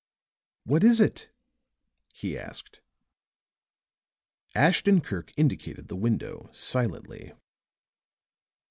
[0.63, 1.29] "What is it?"
[2.11, 2.81] he asked.
[4.55, 7.33] Ashton Kirk indicated the window silently.